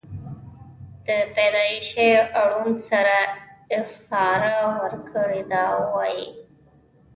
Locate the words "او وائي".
5.73-6.25